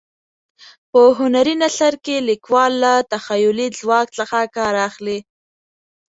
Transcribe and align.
په 0.91 1.01
هنري 1.19 1.55
نثر 1.63 1.93
کې 2.05 2.25
لیکوال 2.29 2.71
له 2.83 2.93
تخیلي 3.11 3.67
ځواک 3.79 4.07
څخه 4.19 4.37
کار 4.57 4.73
اخلي. 4.87 5.19